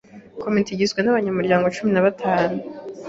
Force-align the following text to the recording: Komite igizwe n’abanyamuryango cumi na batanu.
Komite 0.43 0.69
igizwe 0.71 0.99
n’abanyamuryango 1.01 1.67
cumi 1.75 1.91
na 1.93 2.05
batanu. 2.07 2.57